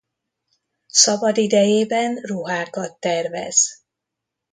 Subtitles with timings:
[0.87, 3.67] Szabadidejében ruhákat tervez.